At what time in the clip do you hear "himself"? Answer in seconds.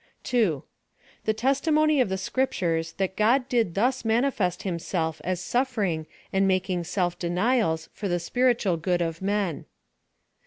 4.63-5.21